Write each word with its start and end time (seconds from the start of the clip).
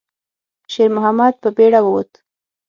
شېرمحمد 0.71 1.33
په 1.43 1.49
بیړه 1.57 1.79
ووت. 1.83 2.11